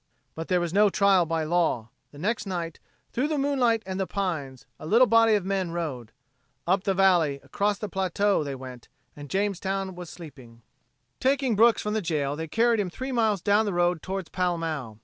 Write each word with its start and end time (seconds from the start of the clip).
But 0.33 0.47
there 0.47 0.59
was 0.59 0.73
no 0.73 0.89
trial 0.89 1.27
by 1.27 1.43
law. 1.43 1.89
The 2.11 2.17
next 2.17 2.47
night, 2.47 2.79
through 3.13 3.27
the 3.27 3.37
moonlight 3.37 3.83
and 3.85 3.99
the 3.99 4.07
pines, 4.07 4.65
a 4.79 4.87
little 4.87 5.05
body 5.05 5.35
of 5.35 5.45
men 5.45 5.69
rode. 5.69 6.11
Up 6.65 6.85
the 6.85 6.95
valley, 6.95 7.39
across 7.43 7.77
the 7.77 7.87
plateau, 7.87 8.43
they 8.43 8.55
went, 8.55 8.89
and 9.15 9.29
Jamestown 9.29 9.93
was 9.93 10.09
sleeping. 10.09 10.63
Taking 11.19 11.55
Brooks 11.55 11.83
from 11.83 11.93
the 11.93 12.01
jail 12.01 12.35
they 12.35 12.47
carried 12.47 12.79
him 12.79 12.89
three 12.89 13.11
miles 13.11 13.43
down 13.43 13.67
the 13.67 13.73
road 13.73 14.01
toward 14.01 14.31
Pall 14.31 14.57
Mall. 14.57 14.97